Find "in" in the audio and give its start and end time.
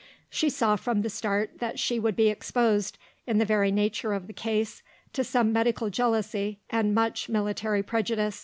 3.27-3.37